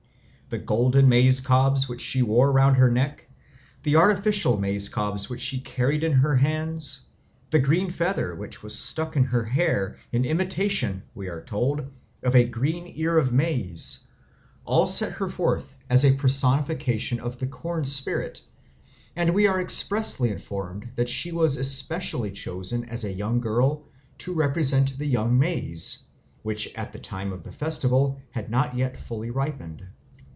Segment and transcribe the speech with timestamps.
[0.49, 3.25] The golden maize cobs which she wore round her neck,
[3.83, 6.99] the artificial maize cobs which she carried in her hands,
[7.51, 11.85] the green feather which was stuck in her hair in imitation (we are told)
[12.21, 14.01] of a green ear of maize,
[14.65, 18.41] all set her forth as a personification of the corn spirit;
[19.15, 23.83] and we are expressly informed that she was specially chosen as a young girl
[24.17, 25.99] to represent the young maize,
[26.43, 29.87] which at the time of the festival had not yet fully ripened.